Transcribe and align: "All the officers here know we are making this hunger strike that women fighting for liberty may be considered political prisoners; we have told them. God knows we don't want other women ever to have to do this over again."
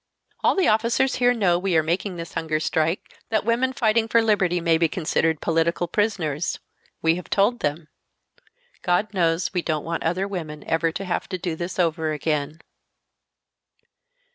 "All 0.43 0.55
the 0.55 0.67
officers 0.67 1.17
here 1.17 1.31
know 1.31 1.59
we 1.59 1.77
are 1.77 1.83
making 1.83 2.15
this 2.15 2.33
hunger 2.33 2.59
strike 2.59 3.13
that 3.29 3.45
women 3.45 3.71
fighting 3.71 4.07
for 4.07 4.19
liberty 4.19 4.59
may 4.59 4.79
be 4.79 4.87
considered 4.89 5.41
political 5.41 5.87
prisoners; 5.87 6.57
we 7.03 7.17
have 7.17 7.29
told 7.29 7.59
them. 7.59 7.87
God 8.81 9.13
knows 9.13 9.53
we 9.53 9.61
don't 9.61 9.85
want 9.85 10.01
other 10.01 10.27
women 10.27 10.63
ever 10.63 10.91
to 10.91 11.05
have 11.05 11.29
to 11.29 11.37
do 11.37 11.55
this 11.55 11.77
over 11.77 12.13
again." 12.13 12.61